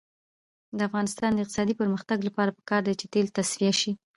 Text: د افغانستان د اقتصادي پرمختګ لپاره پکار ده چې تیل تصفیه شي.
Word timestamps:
د 0.77 0.79
افغانستان 0.89 1.31
د 1.33 1.37
اقتصادي 1.41 1.73
پرمختګ 1.81 2.17
لپاره 2.27 2.55
پکار 2.57 2.81
ده 2.87 2.93
چې 2.99 3.05
تیل 3.13 3.27
تصفیه 3.37 3.73
شي. 3.81 3.91